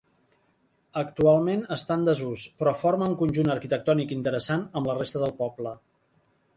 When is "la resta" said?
4.93-5.27